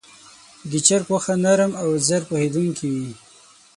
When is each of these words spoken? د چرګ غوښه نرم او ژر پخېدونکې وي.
د 0.69 0.71
چرګ 0.85 1.05
غوښه 1.09 1.35
نرم 1.43 1.71
او 1.81 1.89
ژر 2.07 2.21
پخېدونکې 2.29 2.87
وي. 2.95 3.11